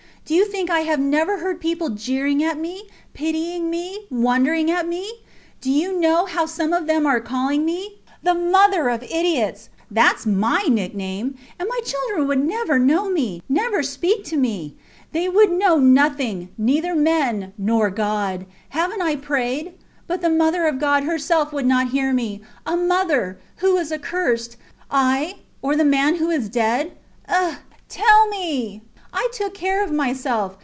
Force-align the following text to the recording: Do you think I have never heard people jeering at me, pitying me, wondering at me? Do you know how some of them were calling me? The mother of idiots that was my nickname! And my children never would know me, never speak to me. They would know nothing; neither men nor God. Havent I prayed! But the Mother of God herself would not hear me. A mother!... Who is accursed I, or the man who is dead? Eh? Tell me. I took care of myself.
Do 0.23 0.37
you 0.37 0.45
think 0.45 0.69
I 0.69 0.81
have 0.81 0.99
never 0.99 1.39
heard 1.39 1.59
people 1.59 1.89
jeering 1.89 2.41
at 2.41 2.57
me, 2.57 2.83
pitying 3.13 3.69
me, 3.69 4.05
wondering 4.09 4.71
at 4.71 4.87
me? 4.87 5.11
Do 5.59 5.69
you 5.69 5.99
know 5.99 6.25
how 6.25 6.45
some 6.45 6.71
of 6.71 6.87
them 6.87 7.03
were 7.03 7.19
calling 7.19 7.65
me? 7.65 7.99
The 8.23 8.33
mother 8.35 8.87
of 8.87 9.03
idiots 9.03 9.67
that 9.89 10.15
was 10.17 10.27
my 10.27 10.61
nickname! 10.69 11.37
And 11.59 11.67
my 11.67 11.79
children 11.83 12.47
never 12.47 12.77
would 12.77 12.85
know 12.87 13.09
me, 13.09 13.41
never 13.49 13.83
speak 13.83 14.23
to 14.25 14.37
me. 14.37 14.75
They 15.11 15.27
would 15.27 15.51
know 15.51 15.79
nothing; 15.79 16.49
neither 16.57 16.95
men 16.95 17.51
nor 17.57 17.89
God. 17.89 18.45
Havent 18.69 19.01
I 19.01 19.17
prayed! 19.17 19.73
But 20.07 20.21
the 20.21 20.29
Mother 20.29 20.63
of 20.65 20.79
God 20.79 21.03
herself 21.03 21.51
would 21.51 21.65
not 21.65 21.89
hear 21.89 22.13
me. 22.13 22.39
A 22.65 22.77
mother!... 22.77 23.37
Who 23.57 23.75
is 23.77 23.91
accursed 23.91 24.55
I, 24.89 25.39
or 25.61 25.75
the 25.75 25.83
man 25.83 26.15
who 26.15 26.29
is 26.29 26.47
dead? 26.47 26.93
Eh? 27.27 27.57
Tell 27.89 28.27
me. 28.29 28.83
I 29.13 29.27
took 29.33 29.53
care 29.53 29.83
of 29.83 29.91
myself. 29.91 30.57